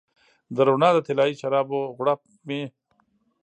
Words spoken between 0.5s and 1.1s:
د روڼا د